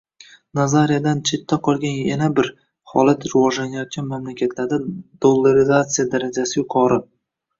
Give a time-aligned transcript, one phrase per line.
[0.59, 2.49] Nazariyadan chetda qolgan yana bir
[2.93, 6.99] holat rivojlanayotgan mamlakatlarda"Dollarizatsiya" darajasi yuqori